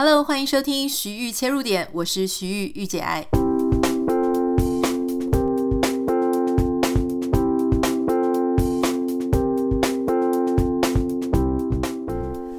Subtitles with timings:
[0.00, 3.26] Hello，欢迎收听徐玉切入点，我是徐玉玉姐爱。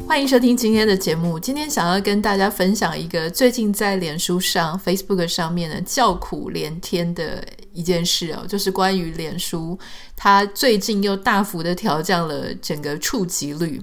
[0.06, 1.40] 欢迎收听今天的节目。
[1.40, 9.80] 今天想要跟大家分享一个最近在脸书上、Facebook 上面呢叫苦连天的一件事哦，就是关于脸书，
[10.14, 13.82] 它最近又大幅的调降了整个触及率。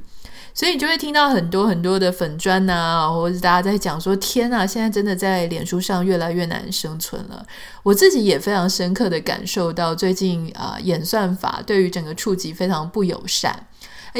[0.56, 7.44] 所以你就会听到很多很多的粉专啊，或者大家在讲说：“天呐，现在真的在脸书上越来越难生存了。”
[7.84, 13.66] 我自己也非常深刻的感受到，最近啊，演算法对于整个触及非常不友善。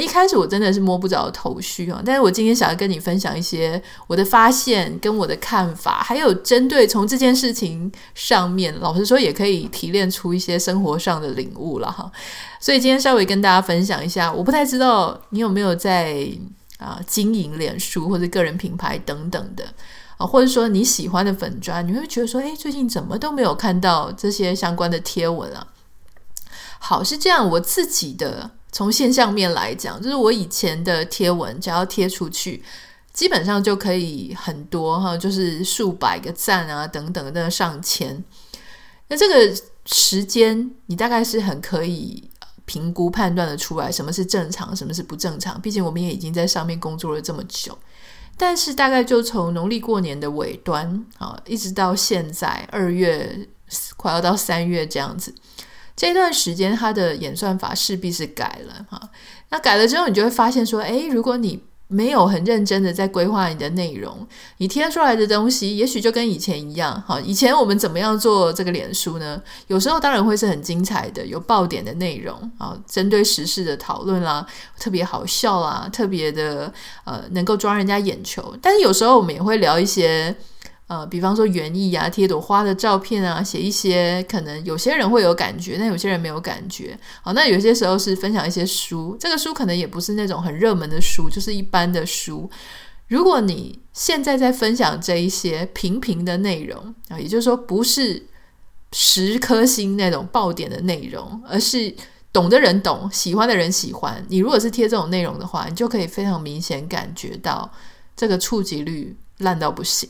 [0.00, 12.10] 一开始我真的是摸不着头绪啊，但是我今天想要跟你分享一些我的发现跟我的看法，还有针对从这件事情上面，老实说也可以提炼出一些生活上的领悟了哈。
[12.60, 16.28] 所以今天稍微跟大家分享一下，我不太知道你有没有在
[16.78, 19.64] 啊经营脸书或者个人品牌等等的
[20.18, 25.66] 啊，或者说你喜欢的粉专，你会觉得说，诶，最近怎么都没有看到这些相关的贴文啊？
[26.78, 28.50] 好，是这样，我自己的。
[28.76, 32.62] 从现象面来讲，就是我以前的贴文，只要贴出去，
[33.10, 38.22] 基本上就可以很多哈，就是数百个赞啊等等的上千。
[39.08, 42.22] 那这个时间，你大概是很可以
[42.66, 45.58] 评估判断的出来，什么是正常，什么是不正常。
[45.62, 47.78] 毕竟我们也已经在上面工作了这么久。
[48.36, 53.48] 但是大概就从农历过年的尾端啊，一直到现在二月，
[53.96, 55.34] 快要到三月这样子。
[55.96, 59.00] 这段时间，它的演算法势必是改了哈。
[59.48, 64.26] 那改了之后，你就会发现说，诶，如果你没有很认真的在规划你的内容，
[64.58, 67.18] 你贴出来的东西，也许就跟以前一样哈。
[67.20, 69.40] 以前我们怎么样做这个脸书呢？
[69.68, 74.46] 有时候当然会是很精彩的，有爆点的内容啊，针对时事的讨论啦，
[74.78, 76.70] 特别好笑啦，特别的
[77.04, 78.54] 呃，能够抓人家眼球。
[78.60, 80.36] 但是有时候我们也会聊一些。
[80.88, 86.96] 呃，比方说园艺啊，贴朵花的照片啊，写一些可能有些人会有感觉，但有些人没有感觉。
[87.22, 92.48] 好，那有些时候是分享一些书，这个书可能也不是那种很热门的书，就是一般的书。
[93.08, 98.24] 如果你现在在分享这一些平平的内容啊，也就是说不是
[98.92, 101.92] 十颗星那种爆点的内容，而是
[102.32, 104.24] 懂的人懂，喜欢的人喜欢。
[104.28, 107.68] 你如果是贴这种内容的话，你就可以非常明显感觉到
[108.16, 110.08] 这个触及率烂到不行。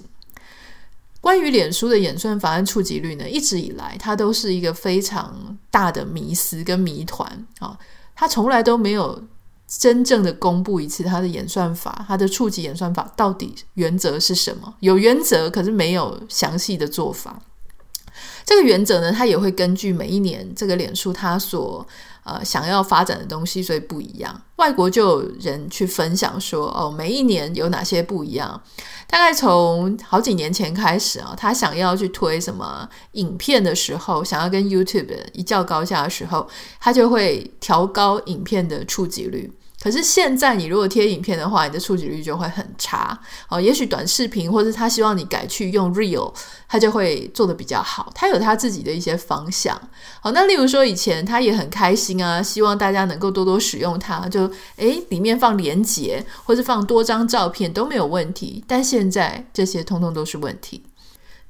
[1.27, 7.29] 关于脸书的演算法和触及率呢，一直以来它都是一个非常大的迷思跟谜团
[7.59, 7.77] 啊，
[8.15, 9.21] 它从来都没有
[9.67, 14.73] 真正的公布一次它的演算法，它的触及演算法到底原则是什么？
[14.79, 17.43] 有原则，可是没有详细的做法。
[18.45, 21.85] 这个原则呢，它也会根据每一年这个脸书它所
[22.27, 24.43] 呃想要发展的东西，所以不一样。
[24.57, 28.61] 外国就有人去分享说，哦，每一年有哪些不一样？
[29.07, 36.49] 大概从好几年前开始啊，他想要去推什么影片的时候，想要跟 YouTube 一较高下的时候，
[36.81, 39.53] 他就会调高影片的触及率。
[39.87, 43.17] 可是现在，你如果贴影片的话，你的触及率就会很差
[43.49, 43.61] 哦。
[43.61, 46.35] 也许短视频，或者他希望你改去用 Real，
[46.69, 48.11] 他就会做得比较好。
[48.13, 49.81] 他有他自己的一些方向。
[50.21, 58.65] 好，那例如说以前他也很开心啊，希望大家能够多多使用它，就诶里面放连接，或是放多张照片都没有问题。
[58.67, 60.83] 但现在这些通通都是问题。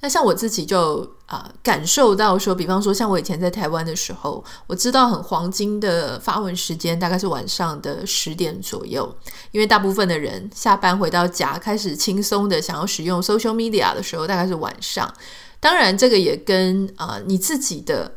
[0.06, 9.12] 那像我自己就啊、感受到说，比方说像我以前在台湾的时候，我知道很黄金的发文时间大概是晚上的十点左右，
[9.50, 15.12] 因为大部分的人下班回到家开始轻松的想要使用 social media 的时候，大概是晚上。
[15.58, 18.12] 当然，这个也跟啊、你自己的。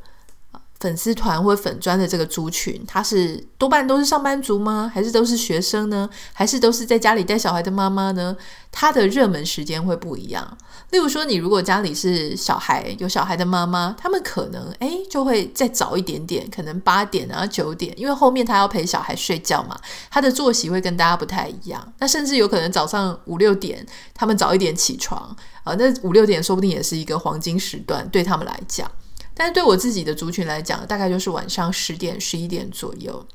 [0.79, 4.89] 粉丝团或粉砖的这个族群，他是多半都是上班族吗？
[4.93, 6.09] 还是都是学生呢？
[6.31, 8.35] 还是都是在家里带小孩的妈妈呢？
[8.71, 10.57] 他的热门时间会不一样。
[10.91, 19.77] 例如说，你如果家里是小孩有小孩的妈妈，他们可能诶就会再早一点点，可能八点啊九点，因为后面他要陪小孩睡觉嘛，
[20.09, 21.93] 他的作息会跟大家不太一样。
[21.99, 25.35] 那甚至有可能早上五六点，他们早一点起床
[25.65, 28.89] 啊，那五六点说不定也是一个黄金时段，对他们来讲。
[29.39, 33.25] 但是对我自己的族群来讲，大概就是晚上十点、十一点左右。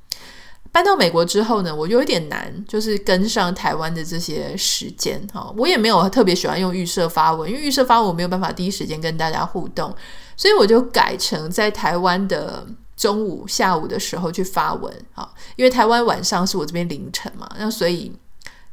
[0.71, 5.51] 搬到美国之后呢，我有一点难，就是跟上台湾的这些时间哈。
[5.57, 9.97] 我也没有特别喜欢用预设发文，因为预设发文我没有办法第一时间跟大家互动，
[10.37, 12.67] 所以我就改成在台湾的
[12.99, 15.33] 中午、下午的时候去发文哈。
[15.57, 18.13] 因为台湾晚上是我这边凌晨嘛，那所以。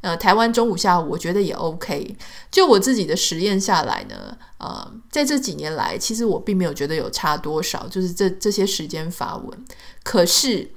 [0.02, 2.16] 呃，台湾中午下午，我觉得也 OK。
[2.50, 9.64] 就我自己的实验下来呢，呃，在这几年来，其实我并没有觉得有差多少，就是这这些时间发文。
[10.02, 10.70] 可是，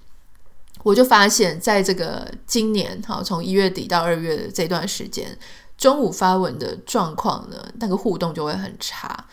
[0.84, 5.38] 我就发现，在这个今年哈，从一月底到二月的这段时间，
[5.78, 9.26] 中午发文的状况呢，那个互动就会很差。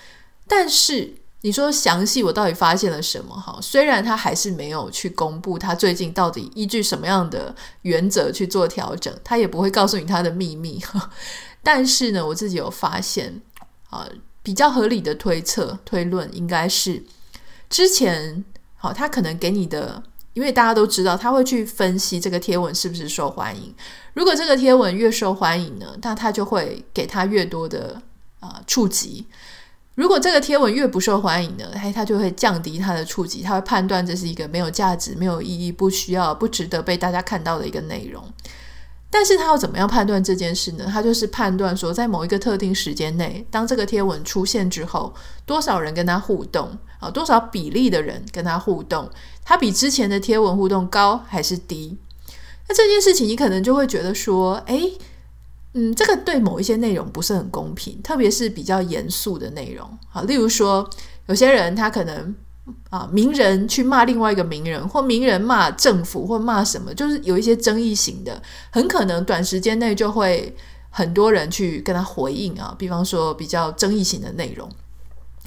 [0.48, 3.34] 但是你说详细我到底发现了什么？
[3.34, 10.82] 哈，虽然他还是没有去公布他最近到底依据什么样的原则去做调整，他也不会告诉你他的秘密。
[11.62, 13.40] 但是呢，我自己有发现
[13.90, 14.08] 啊，
[14.42, 17.04] 比较合理的推测推论应该是
[17.68, 18.44] 之前
[18.76, 20.02] 好，他可能给你的。
[20.34, 23.74] 因为大家都知道，他会去分析这个贴文是不是受欢迎。
[24.14, 28.00] 如果这个贴文越受欢迎呢，那他就会给他越多的
[28.40, 29.26] 啊、触及。
[29.94, 38.24] 如果这个贴文越不受欢迎呢，嘿他就会降低他的触及，他会判断这是一个没有价值、没有意义、不需要、不值得被大家看到的一个内容。
[39.10, 40.88] 但是他要怎么样判断这件事呢？
[40.90, 45.12] 他就是判断说，在某一个特定时间内，当这个贴文出现之后，
[45.44, 47.10] 多少人跟他互动啊？
[47.10, 49.10] 多少比例的人跟他互动？
[49.44, 51.98] 他比之前的贴文互动高还是低？
[52.66, 54.96] 那这件事情你可能就会觉得说，诶，
[55.74, 60.88] 嗯，这个对某一些内容不是很公平，特别是比较严肃的内容啊，例如说，
[61.26, 62.34] 有些人他可能。
[62.90, 68.40] 啊，名人去骂另外一个名人，或名人骂政府，或骂什么，就是有一些争议型的，
[68.70, 70.54] 很可能短时间内就会
[70.88, 72.72] 很多人去跟他回应啊。
[72.78, 74.70] 比方说比较争议型的内容。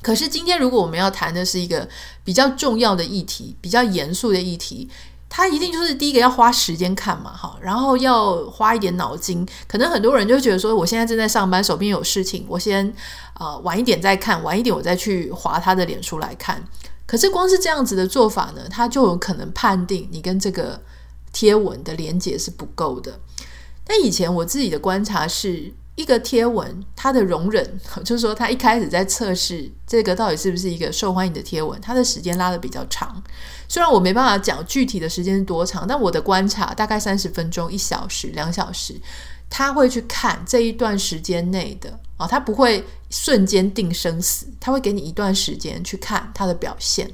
[0.01, 1.87] 可是今天如果我们要谈的是一个
[2.25, 4.89] 比较重要的议题，比较严肃的议题，
[5.35, 9.45] 他一定就是第一个要花时间看嘛，哈，然后要花一点脑筋。
[9.67, 12.93] 可能很多人就觉得说，我现在正在上班，手边有事情，我先
[13.37, 16.63] 呃晚一点再看，晚一点我再去划他的脸书来看。
[17.05, 20.79] 可是光是这样子的做法呢，他就有可能判定你跟这个
[21.33, 23.19] 贴文的连结是不够的。
[23.83, 33.23] 但以前我自己的观察是，一个贴文它的容忍， 就是说他一开始在测试这个到底是不是一个受欢迎的贴文，它的时间拉得比较长。
[33.67, 38.95] 虽然我没办法讲具体的时间是多长，但我的观察大概三十分钟、一小时、两小时。
[39.47, 47.09] 他会去看这一段时间内的啊，他不会瞬间定生死，他会给你一段时间去看他的表现。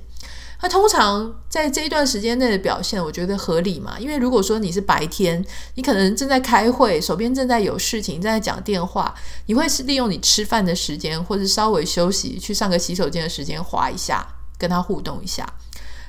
[0.63, 5.43] 那通常在这一段时间内的表现，我觉得合理嘛，因为如果说你是白天，
[5.73, 9.13] 你可能正在开会，手边正在有事情，正在讲电话，
[9.47, 14.25] 你会是利用你吃饭的时间，或者稍微休息去上个洗手间的时间，滑一下，
[14.59, 15.51] 跟他互动一下。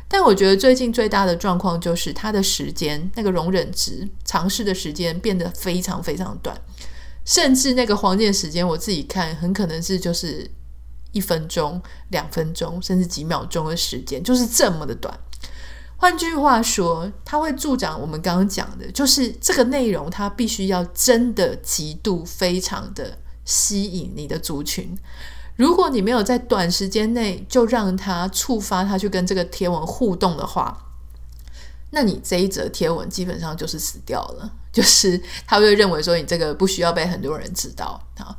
[0.07, 6.55] 但我觉得最近最大的状况就是他的时间那个容忍值尝试的时间变得非常非常短，
[7.25, 10.51] 甚至那个黄金时间我自己看很可能是就是
[11.13, 11.81] 一分钟、
[12.11, 15.17] 两分钟，甚至几秒钟的时间，就是这么的短。
[15.97, 24.99] 换句话说，它会助长我们刚刚讲的，就是这个内容它必须要真的极度非常的吸引你的族群。
[25.55, 30.77] 如果你没有在短时间内就让他触发他去跟这个贴文互动的话，
[31.91, 38.35] 那你这一则贴文基本上就是死掉了，就是他会认为说你这个不需要被很多人知道啊。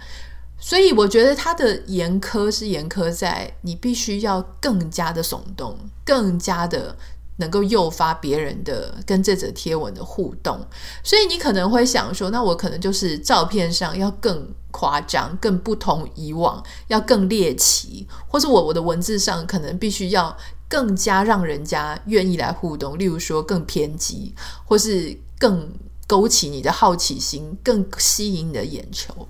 [0.65, 6.95] 所以我觉得他的严苛是严苛在你必须要更加的耸动，更加的。
[7.37, 10.63] 能够诱发别人的跟这则贴文的互动，
[11.03, 20.37] 所以你可能会想说，那我可能就是照片上要更夸张、更不同以往，要更猎奇，或是我我的文字上可能必须要
[20.69, 25.73] 更加让人家愿意来互动，例如说更偏激，或是更
[26.05, 29.27] 勾起你的好奇心，更吸引你的眼球。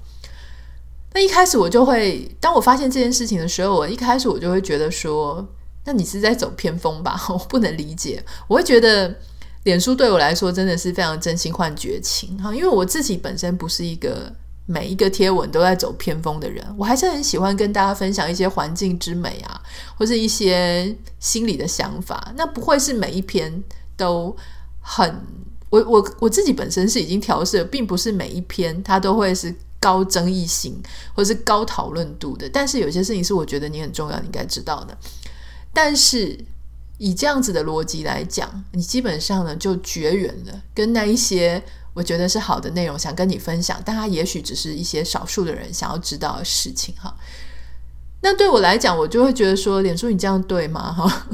[1.13, 5.47] 那一开始我就会，当我发现这件事情的时候，我一开始我就会觉得说。
[5.85, 7.19] 那你是在走偏锋吧？
[7.28, 8.23] 我不能理解。
[8.47, 9.14] 我会觉得，
[9.64, 12.56] 脸书对我来说真的是非常真心换绝情哈。
[12.56, 14.33] 因为我自己本身不是一个
[14.66, 19.61] 每一个贴文都在走偏锋的人，我还是很喜欢跟大家分享一些环境之美啊，
[19.97, 22.31] 或是一些心理的想法。
[22.38, 23.61] 那不会是每一篇
[23.97, 24.33] 都
[24.80, 25.14] 很
[25.69, 30.81] 我我我自己本身是已经调试了，并不是每一篇它都会是高争议性
[31.13, 32.47] 或者是高讨论度的。
[32.47, 34.97] 但是有些事情是我觉得你很重要，你应该知道的。
[35.73, 36.40] 但是
[36.97, 41.61] 以这样子的逻辑来讲，你基本上呢就绝缘了，跟那一些
[41.94, 47.13] 我觉得是好的内容想跟你分享，但它也许只是一些少数的人想要知道的事情哈。
[48.23, 50.94] 那对我来讲，我就会觉得说，脸书你这样对吗？
[50.94, 51.27] 哈，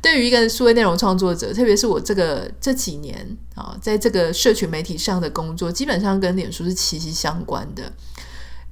[0.00, 7.92] 对于一个数位内容创作者，特别是我这个这几年啊，在这个社群媒体上的工作，基本上跟脸书是息息相关的。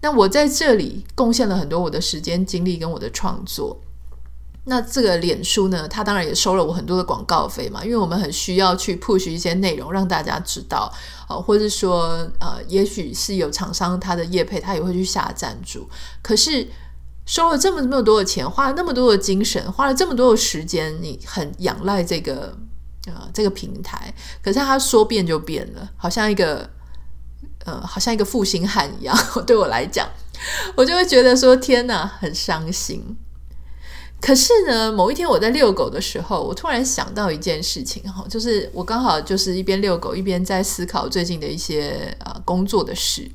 [0.00, 3.76] 那我在这里贡献了很多我的时间、精力跟我的创作。
[4.66, 10.92] 那这个脸书呢，它当然也收了我很多的广告费嘛，因为我们很需要去 push 一些内容让大家知道，
[11.28, 15.88] 呃，或者说呃，也许是有厂商他的业配，他也会去下赞助。
[16.22, 16.68] 可是
[17.28, 22.56] 收了这么这么多的钱，花了那么多的精神，花了这么多的时间，你很仰赖这个
[23.06, 26.70] 呃这个平台，可是它说变就变了，好像一个
[27.66, 29.14] 呃，好像一个负心汉一样。
[29.46, 30.08] 对我来讲，
[30.74, 33.18] 我就会觉得说天哪，很伤心。
[34.22, 43.30] 可是呢，某一天我在遛狗的时候，我突然想到一件事情哈，就是我刚好就是一边遛狗一边在思考最近的一些、呃、工作的事。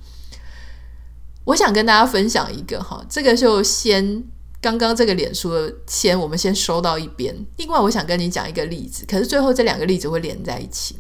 [1.45, 4.23] 我想跟大家分享一个哈，这个就先
[4.61, 5.51] 刚刚这个脸书
[5.85, 7.35] 先我们先收到一边。
[7.57, 10.97] 另外，我想跟你讲一个例子，可是最后这两个例子会连在一起。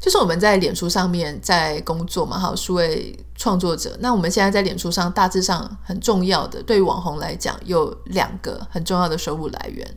[0.00, 3.96] 就是我们在脸书上面在工作嘛，哈，数位创作者。
[4.00, 9.96] 那我们现在在脸书上大致上很重要的，对于网红来讲，有两个很重要的收入来源。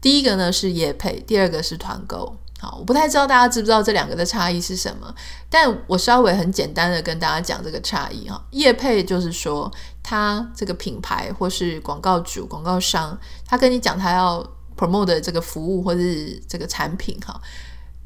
[0.00, 2.36] 第一个呢是业配，第二个是团购。
[2.58, 5.14] 好，我不太知道大家知不知道这两个的差异是什么，
[5.50, 8.42] 但我稍微很简单的跟大家讲这个差异哈。
[8.50, 9.70] 业配就是说，
[10.02, 14.42] 他这个品牌或是广告主、广告商，他跟你讲他要
[14.74, 17.38] promote 的这个服务或是这个产品哈。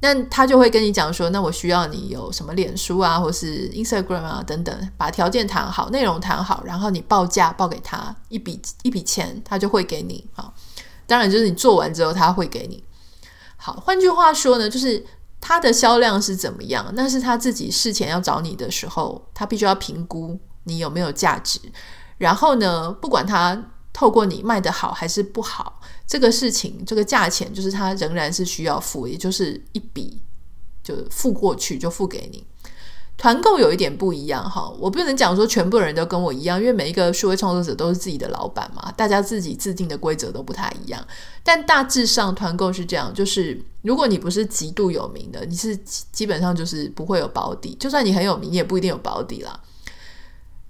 [0.02, 10.26] 那他就会跟你讲说，那我需要你有什么脸书啊，或是 Instagram 啊等等，把条件谈好，内容谈好，然后你报价报给他一笔一笔钱，他就会给你。
[10.32, 10.52] 好，
[11.06, 12.82] 当然就是你做完之后他会给你。
[13.60, 15.04] 好，换句话说呢，就是
[15.40, 21.60] 他的销量是怎么样，那是他自己事前要找你的时候，他必须要评估你有没有价值，
[22.18, 23.70] 然后呢，不管他。
[23.92, 30.22] 透过你卖的好还是不好，这个事情，这个价钱就是他仍然是需要付，也就是一笔
[30.82, 32.46] 就付过去就付给你。
[33.20, 41.06] 团购有一点不一样哈，我不能讲说全部人都跟我一样，因为每一个数位创作者都是自己的老板嘛，大家自己制定的规则都不太一样。
[41.42, 45.76] 但大致上团购是这样，就是如果你不是极度有名的，你是
[46.10, 49.60] 基本上就是不会有保底，就算你很有名，你也不一定有保底啦。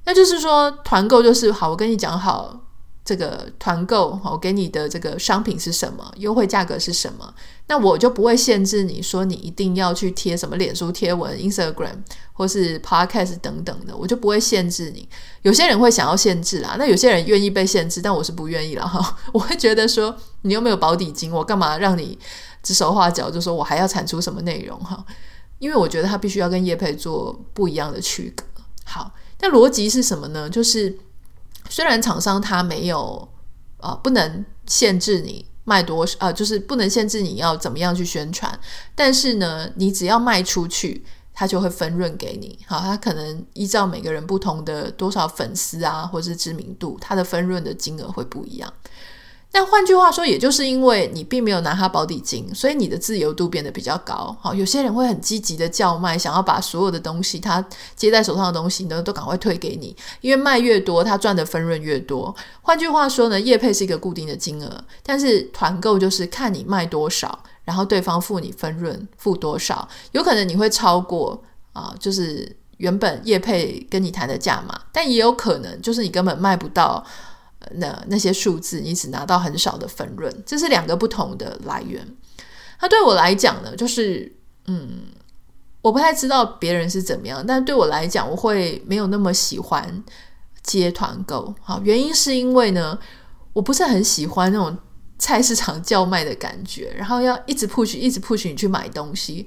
[0.04, 2.66] 那就是说团购就是好，我跟你讲好。
[3.04, 6.12] 这个团购，我给你的这个商品是什么？
[6.19, 7.35] 优惠价格是什么？
[7.66, 11.97] 那我就不会限制你说你一定要去贴什么脸书贴文、Instagram
[12.33, 15.09] 或是 Podcast 等等的，我就不会限制你。
[15.42, 19.16] 有些人会想要限制啦，那有些人愿意被限制，但我是不愿意了哈。
[19.33, 22.19] 我会觉得说，你又没有保底金，我干嘛让你
[22.62, 23.30] 指手画脚？
[23.30, 25.04] 就说我还要产出什么内容哈？
[25.59, 28.45] 因为我觉得他必须要跟业配做不一样的区隔。
[28.85, 30.49] 好，那逻辑是什么呢？
[30.49, 30.99] 就是。
[31.70, 33.26] 虽然厂商他没有
[33.78, 38.58] 啊不能限制你卖多少，呃就是不能限制你要怎么样去宣传，
[38.94, 42.58] 但是呢，你只要卖出去，他就会分润给你。
[42.66, 48.72] 好，他可能依照每个人不同的多少粉丝啊，或是知名度，他的分润的金额会不一样。
[49.52, 54.37] 但换句话说，也就是因为你并没有拿他保底金，所以你的自由度变得比较高。
[54.40, 57.64] 好，有些人会很积极的叫卖，想要把所有的东西，他
[57.97, 62.33] 接在手上的东西呢，都赶快退给你，因为卖越多，他赚的分润越多。
[62.62, 71.42] 换句话说呢，业配是一个固定的金额，但是团购就是看你卖多少，然后对方付你分润付多少，有可能你会超过
[71.73, 77.04] 啊，就是原本业配跟你谈的价码，但也有可能就是你根本卖不到。
[77.72, 82.06] 那那些数字，你只拿到很少的分润，这是两个不同的来源。
[82.80, 84.32] 那对我来讲呢，就是
[84.66, 85.02] 嗯，
[85.82, 90.02] 我不太知道别人是怎么样，但对我来讲，我会没有那么喜欢
[90.62, 91.54] 接团购。
[91.60, 92.98] 好，原因是因为呢，
[93.52, 94.76] 我不是很喜欢那种
[95.18, 99.46] 菜市场叫卖的感觉，然后要一直 push，一直 push 你去买东西。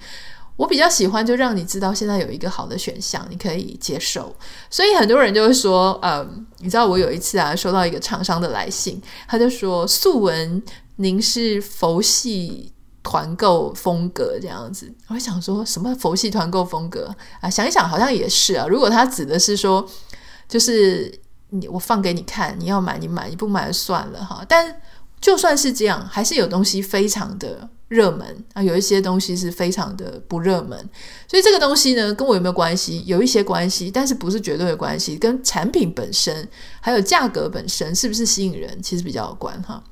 [0.55, 4.35] 我比较喜欢，就让你知道现在有一个好的选项，你可以接受。
[4.69, 10.61] 所以很多人就会说，嗯，你知道我有一次啊，收到一个厂商的来信，他就说：“素文，
[10.97, 17.49] 您是佛系团购风格这样子。”我想说什么佛系团购风格啊？
[17.49, 18.67] 想一想，好像也是啊。
[18.67, 19.83] 如果他指的是说，
[20.47, 21.11] 就是
[21.49, 24.45] 你我放给你看，你要买你买，你不买就算了哈。
[24.47, 24.79] 但
[25.19, 27.67] 就算是这样，还是有东西非常的。
[27.93, 30.77] 热门啊，有一些东西是非常的不热门，
[31.27, 33.03] 所以这个东西呢，跟我有没有关系？
[33.05, 36.47] 有一些关系，但是不是绝对的关系，跟产品本身
[36.81, 39.83] 还有价格本身是不是吸引人，其实比较有关哈。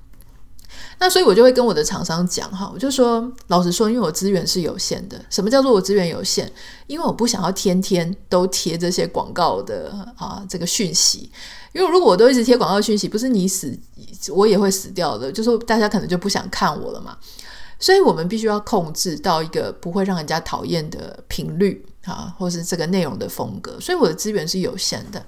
[1.00, 5.20] 那所以我就会跟我的厂商讲哈，我就说，老实说，因为我资源是有限的。
[5.30, 6.52] 什么叫做我资源有限？
[6.88, 11.32] 因为我不想要天天都贴这些广告的啊这个讯息，
[11.74, 13.78] 因为如果我都一直贴广告讯息，不是你死，
[14.30, 17.18] 我也会死掉的，就是大家可能就不想看我了嘛。
[17.82, 23.78] 所以我们必须要控制到一个不会让人家讨厌的频率啊，或是这个内容的风格。
[23.82, 25.26] 所以我的资源是有限的。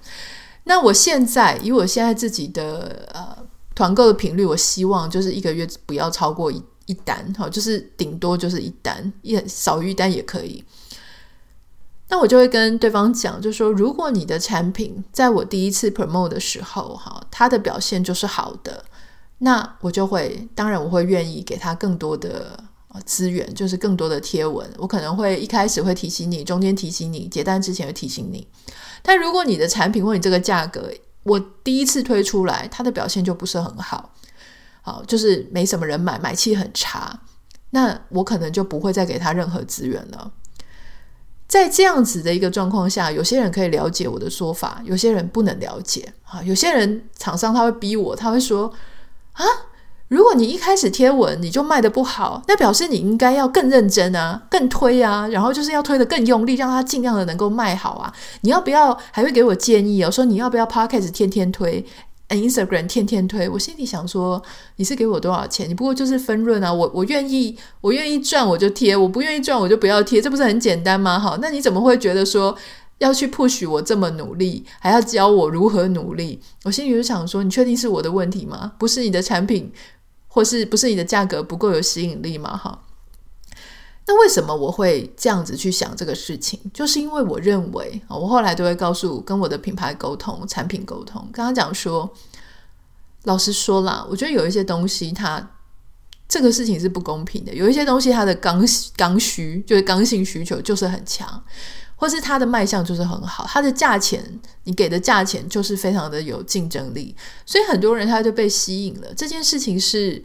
[0.66, 3.36] 那我现在以我现在自己的呃
[3.76, 10.64] 团购的频率，我希望就是一个月不要超过一一单，好，就是顶多就是一单，也少于一单也可以。
[12.10, 18.86] 那我就会跟对方讲，就说，如果你的产品在我第一次 promote 的时候，哈，它的表现就是好的。
[19.46, 22.58] 那我就会，当然我会愿意给他更多的
[23.04, 24.66] 资源，就是更多的贴文。
[24.78, 28.48] 我可能会一开始会提醒你，中间提醒你，结单之前会提醒你。
[29.02, 30.90] 但如果你的产品或你这个价格，
[31.24, 34.14] 我第一次推出来，它的表现就不是很好，
[34.82, 37.20] 好，就是没什么人买，买气很差，
[37.72, 40.32] 那我可能就不会再给他任何资源了。
[41.46, 46.42] 在这样子的一个状况下，有些人可以了解我的说法，有些人不能了解啊。
[46.44, 48.74] 有些人厂商他会逼我，他会说
[49.34, 49.46] 啊，
[50.08, 58.14] 如果你一开始贴文你就卖得不好，那表示你应该要更认真啊，更推啊，然后就是要推得更用力，让它尽量的能够卖好啊。
[58.42, 61.86] 你要不要还会给我建议哦，说你要不要 Podcast 天天推
[62.30, 64.42] ？Instagram 天天推，我心里想说，
[64.78, 65.70] 你是给我多少钱？
[65.70, 66.74] 你不过就是分润啊！
[66.74, 71.20] 我我愿意，我愿意赚我就贴，我不愿意赚我就不要贴，这不是很简单吗？
[71.20, 72.56] 好，那你怎么会觉得说
[73.04, 76.42] 要去 push 我这么努力，还要教我如何努力？
[76.64, 78.74] 我心里就想说，你确定是我的问题吗？
[78.80, 79.72] 不是你的产品，
[80.28, 82.56] 或是不是你的价格不够有吸引力吗？
[82.56, 82.84] 哈。
[84.06, 86.60] 那为什么我会这样子去想这个事情？
[86.74, 92.10] 就是因为我认为，我后来都会告诉跟我的品牌沟通、产品沟通，跟他讲说，
[93.24, 95.52] 老实说啦，我觉得有一些东西它
[96.28, 98.66] 这个事情是不公平的，有一些东西它的刚
[98.98, 101.42] 刚需就是刚性需求就是很强，
[102.04, 104.22] 或是它的卖相就是很好，它的价钱
[104.66, 109.14] 你给的价钱就是非常的有竞争力，所以很多人他就被吸引了。
[109.16, 110.22] 这件事情是。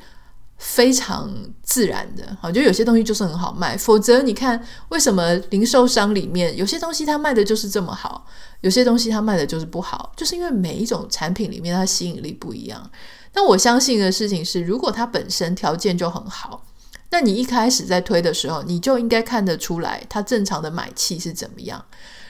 [0.60, 1.32] 非常
[1.62, 3.76] 自然的，好，就有些东西就是很好卖。
[3.76, 8.26] 否则，你看为什么零售商里面有些东西它卖的就是这么好，
[8.62, 12.90] 有些东西它卖的就是不好，就是因为每一种产品里面它吸引力不一样。
[13.34, 16.64] 那我相信的事情是，如果它本身条件就很好，
[17.10, 21.84] 那你一开始在推的时候，你就应该看得出来它正常的买气是怎么样。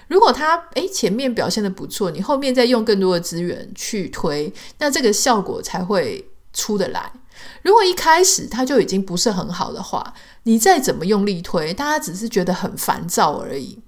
[0.07, 7.13] 如果它诶前面表现的不错，你后面再用更多的资源去推，那这个效果才会出得来。
[7.63, 13.79] 如果一开始它就已经不是很好的话，你再怎么用力推，大家只是觉得很烦躁而已。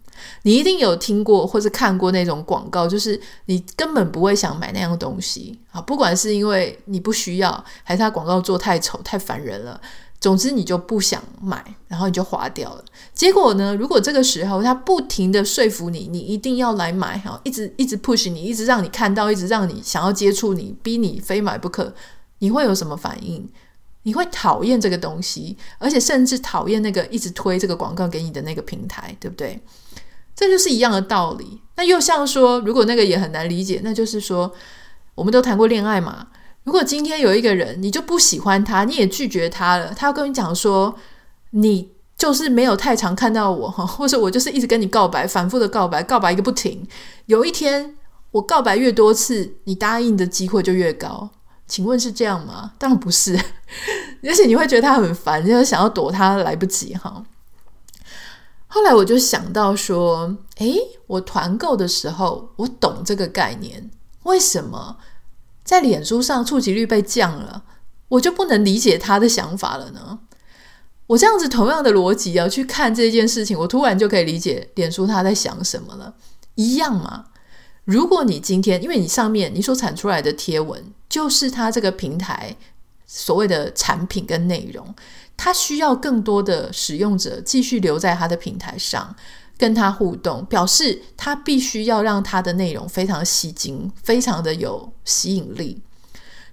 [0.43, 9.81] 你一定有听过或是看过那种广告，就是你根本不会想买那样东西啊，不管是因为你不需要，还是它广告做太丑太烦人了，
[10.21, 12.85] 总之你就不想买，然后你就划掉了。
[13.15, 21.95] 结果呢，如果这个时候他不停的说服你，你一定要来买哈，一直一直 push 你，一直让你看到，一直让你想要接触你，逼你非买不可。
[22.41, 23.49] 你会有什么反应？
[24.02, 29.61] 你会讨厌这个东西，而且甚至讨厌那个一直推这个广告给你的那个平台，对不对？
[30.35, 31.61] 这就是一样的道理。
[31.76, 34.52] 那又像说，如果那个也很难理解，那就是说，
[35.15, 36.28] 我们都谈过恋爱嘛。
[36.71, 40.95] 如果今天有一个人，你就不喜欢他，你也拒绝他了，他要跟你讲说，
[41.50, 46.87] 你就是没有太常看到我哈， 或者我就是一直跟你告白，反复的告白，告白一个不停。
[47.26, 47.97] 有一天
[48.30, 51.30] 我告白越多次，你答应的机会就越高。
[51.67, 52.71] 请问是这样吗？
[52.78, 53.37] 当然不是，
[54.23, 57.25] 而且你会觉得他很烦，就是想要躲他来不及哈。
[58.69, 60.78] 后来我就想到说，诶，
[61.09, 63.91] 我团购的时候我懂这个概念，
[64.23, 64.99] 为什么
[65.65, 67.65] 在脸书上触及率被降了，
[68.09, 70.21] 我就不能理解他的想法了呢？
[71.09, 76.15] 我这样子同样的逻辑要去看这件事情，我突然就可以理解脸书他在想什么了，
[76.55, 77.27] 一样嘛。
[77.85, 82.55] 如果你今天，因为你上面你所产出来的贴文，就是它这个平台
[83.07, 84.95] 所谓的产品跟内容，
[85.37, 89.17] 它需要更多的使用者继续留在它的平台上，
[89.61, 95.83] 跟他互动，表示他必须要让他的内容非常吸睛，非常的有吸引力。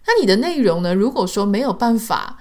[0.05, 0.93] 那你的内容呢？
[0.93, 2.37] 如果说没有办法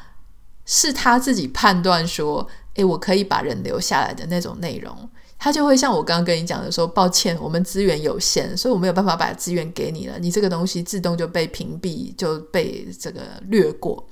[0.64, 5.08] 是他自己判断说，诶，我可以把人留下来的那种内容。
[5.38, 10.18] 他就会像我刚刚跟你讲的说，抱歉，我们资源有限，所以我没有办法把资源给你了。
[10.18, 14.04] 你这个东西自动就被屏蔽，就被这个略过。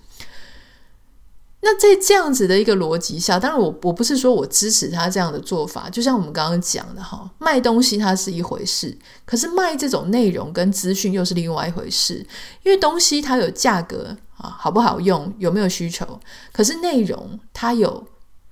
[1.65, 12.25] 那在这样子的一个逻辑下，当然我我不是说我支持他这样的做法，就像我们刚刚讲的哈，卖东西它是一回事，可是卖这种内容跟资讯又是另外一回事，
[12.63, 16.21] 因为东西它有价格啊，好不好用，有没有需求，
[16.53, 18.07] 可是内容它有。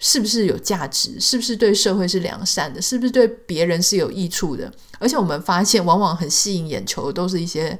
[0.04, 1.20] 是不是有价值？
[1.20, 2.82] 是不是对社会是良善的？
[2.82, 4.68] 是不是对别人是有益处的？
[4.98, 7.78] 而且我们发现，往往很吸引眼球的都是一些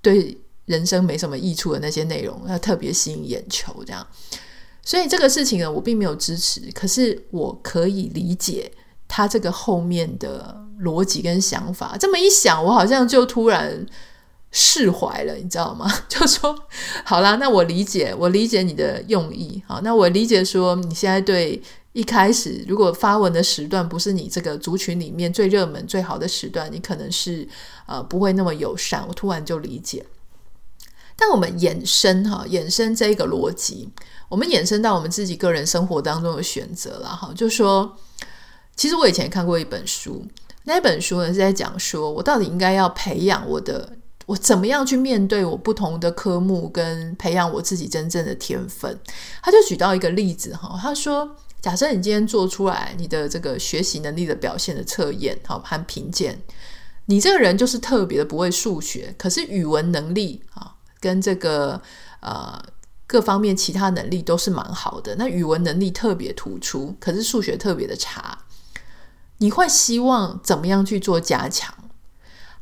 [0.00, 4.06] 对人生没什么益处的那些内容，要特别吸引眼球这样。
[4.82, 8.70] 所以这个事情呢，我并没有支持，可是我可以理解
[9.06, 11.96] 他这个后面的逻辑跟想法。
[11.98, 13.86] 这么一想，我好像就突然。
[14.52, 15.88] 释怀了，你知道吗？
[16.08, 16.52] 就说
[17.04, 19.62] 好啦，那我理解，我理解你的用意。
[19.64, 21.62] 好，那我理解说你现在对
[21.92, 27.46] 一开始如果发文的时段不是你这个族群里面最热门、最好的时段，你可能是
[27.86, 29.06] 呃不会那么友善。
[29.06, 30.04] 我突然就理解。
[31.22, 33.86] 但我们衍生哈，衍生这一个逻辑，
[34.26, 37.94] 我们衍生到我们自己个人生活当中的选择了哈，就说，
[38.74, 40.24] 其实我以前看过一本书，
[40.64, 48.98] 那本书呢是在讲说我到底应该要培养我的，我怎么样去面对我不同的科目，跟培养我自己真正的天分。
[49.42, 56.40] 他就举到一个例子哈，他说，假设你今天做出来你的这个学习能力的表现的测验，好和评鉴，
[57.04, 60.76] 你这个人就是特别的不会数学，可是语文能力啊。
[61.00, 61.80] 跟这个
[62.20, 62.62] 呃
[63.06, 68.38] 各方面其他能力都是蛮好的，那语文能力特别突出，可是数学特别的差。
[69.38, 71.74] 你会希望怎么样去做加强？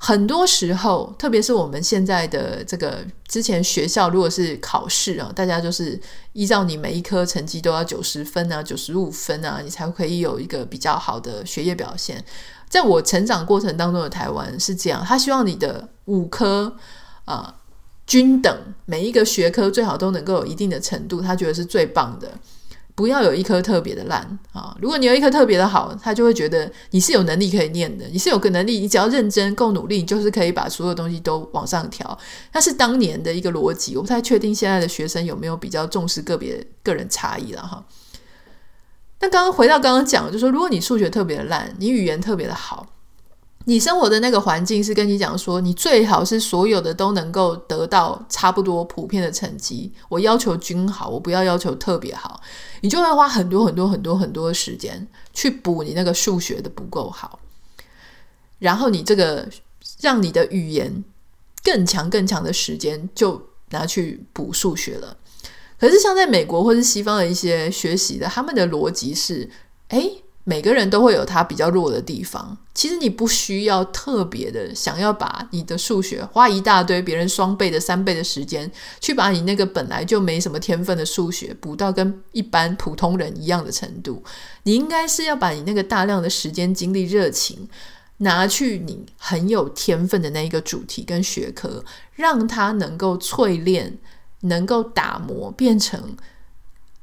[0.00, 6.00] 很多时候，特别是我们现在的这个之前学校，如果是考试啊，大家就是
[6.34, 12.24] 依照你每一科成绩都要九十分啊、九十五分啊，你才可以有一个比较好的学业表现。
[12.68, 16.76] 在我成长过程当中的台湾是这样，他希望你的五科
[17.24, 17.56] 啊。
[18.08, 22.28] 均等，每一个学科最好都能够有一定的程度，他觉得是最棒的。
[22.94, 24.76] 不要有一科特别的烂啊！
[24.80, 32.18] 如果你有一科特别的好，他就会觉得你是有能力可以念的，你是有个能力，你只要认真够努力，你就是可以把所有东西都往上调。
[32.52, 37.84] 那是当年的一个逻辑，我不太确定现在的学生有没有比较重视个别个人差异了哈。
[39.20, 42.84] 那刚刚回到刚刚讲，就是说如果你数学特别的烂，你语言特别的好。
[43.68, 49.92] 你生活的那个环境是跟你讲说，你最好是所有的都能够得到差不多普遍的成绩。
[50.08, 52.40] 我要求均好，我不要要求特别好。
[52.80, 57.40] 你就会花很多很多很多很多的时间去补你那个数学的不够好，
[58.58, 59.46] 然后你这个
[60.00, 61.04] 让你的语言
[61.62, 65.14] 更强更强的时间就拿去补数学了。
[65.78, 69.50] 可是像在美国或是西方的一些学习的，他们的逻辑是，
[69.88, 70.22] 诶。
[70.48, 72.56] 每个人都会有他比较弱的地方。
[72.72, 84.24] 其实你不需要特别的想要把你的数学花一大堆别人双倍的、三倍的时间，去把你那个本来就没什么天分的数学补到跟一般普通人一样的程度。
[84.62, 87.68] 你应该是要把你那个大量的时间、精力、热情
[88.16, 91.84] 拿去你很有天分的那一个主题跟学科，
[92.14, 93.98] 让它能够淬炼、
[94.40, 96.16] 能够打磨，变成。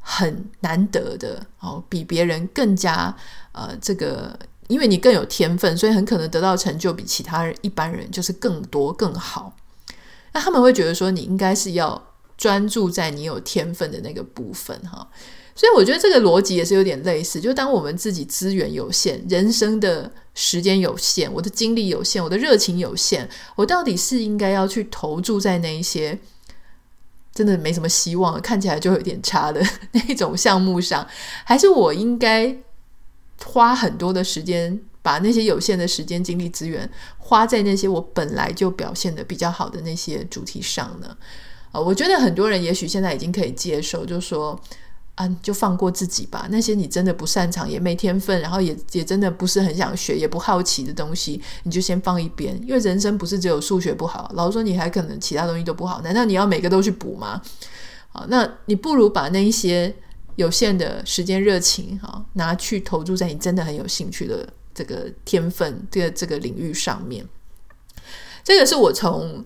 [0.07, 3.13] 很难得的哦，比别人更加
[3.53, 4.37] 呃，这个
[4.67, 9.51] 因为你更有天分，所以很可能得到成就比其他人一般人就是更多更好。
[10.31, 11.99] 那他们会觉得说，你应该是要
[12.37, 15.07] 专注在你有天分的那个部分哈。
[15.55, 26.19] 所以我觉得这个逻辑也是有点类似，就当我们自己资源有限，人生的时间有限，我的精力有限，我的热情有限，我到底是应该要去投注在那一些？
[27.35, 31.05] 真的没什么希望，看起来就有点差的 那种项目上，
[31.43, 32.57] 还是我应该
[33.43, 41.15] 花很多的时间，把那些有限的时间、精力、资源花在那些我本来就表现的比较好的那些主题上呢？
[41.71, 44.59] 啊，我觉得很多人也许现在已经可以接受，就是说。
[45.15, 46.45] 啊，就放过自己吧。
[46.49, 52.53] 那些你真的不擅长，也没天分，然后也也真的不是很想学，也不好奇的东西，你就先放一边。
[52.61, 56.01] 因为人生不是只有数学不好，老实说你还可能其他东西都不好。
[56.01, 57.41] 难道你要每个都去补吗？
[58.09, 59.95] 好，那你不如把那一些
[60.35, 67.25] 有限的时间、热情，哈，拿去投注在你真的很有兴趣的这个天分这个这个领域上面。
[68.43, 69.45] 这个是我从。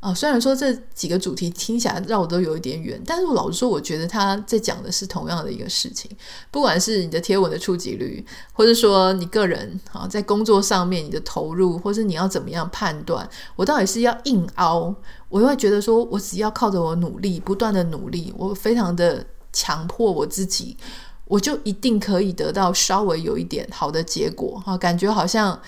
[0.00, 6.10] 啊，虽然说这几个主题听起来让我都有一点远，但是我老实说，我觉得他在讲的是同样的一个事情。
[6.50, 14.94] 不管是你的贴文的触及率，或者说你个人啊在工作上面你的投入，或是你要怎么样判断，我到底是要硬凹，
[15.28, 20.78] 我会觉得说我只要靠着我努力，不断的努力，我非常的强迫我自己，
[21.26, 25.60] 我就一定可以得到稍微有一点好的结果啊，感觉好像。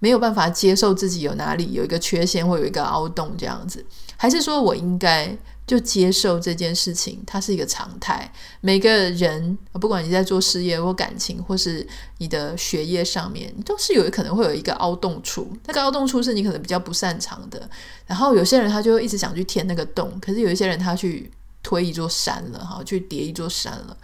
[0.00, 3.84] 没有办法接受自己有哪里有一个缺陷或有一个凹洞这样子，
[4.16, 5.36] 还是说我应该
[5.66, 8.32] 就接受这件事情，它是一个常态。
[8.60, 11.86] 每个人，不管你在做事业或感情，或是
[12.18, 15.52] 你的学业上面，都是有可能会有一个凹洞处。
[15.66, 17.68] 那个凹洞处是你可能比较不擅长的。
[18.06, 21.30] 然后有些人他就一直想去填那个洞，可是有一些人他去
[21.62, 23.96] 推一座山了，哈，去叠一座山了。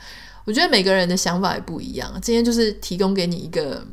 [0.44, 2.12] 我觉得每个人的想法也不一样。
[2.22, 3.84] 今天就是提供给你一个。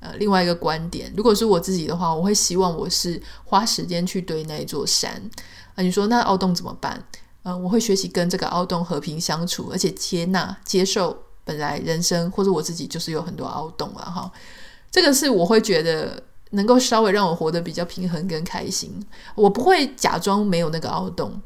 [0.00, 5.10] 呃，另外一个观点，如果是我自己的话，我会希望我是花时间去堆那一座山。
[5.10, 7.02] 啊、呃，你说那凹洞怎么办？
[7.42, 14.30] 呃，我会学习跟这个凹洞和平相处，而且接纳、接受本来人生或者我自己就是有很多凹洞了哈。
[14.90, 19.04] 这个是我会觉得能够稍微让我活得比较平衡跟开心。
[19.34, 21.40] 我不会假装没有那个凹洞，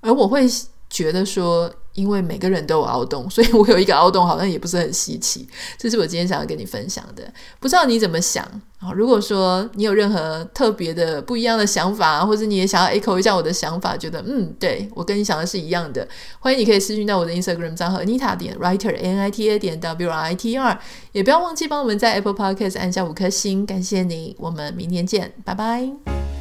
[0.00, 0.46] 而我会
[0.94, 5.44] 觉得说，因为每个人都有凹洞， 所以我有一个凹洞好像也不是很稀奇。
[5.76, 7.24] 这是我今天想要跟你分享的，
[7.58, 8.44] 不知道你怎么想
[8.78, 8.92] 啊？
[8.94, 16.06] 如果说你有任何特别的不一样的想法，或者你也想要 echo 一下我的想法，觉得嗯，对，我跟你想的是一样的，
[16.38, 20.78] 欢迎你可以私讯到我的 Instagram 账号 Nita 点 Writer N I T A 点 W R I T R，
[21.10, 26.33] 也不要忘记帮我们在 Apple Podcast 按下五颗星，感谢你，我们明天见，拜拜。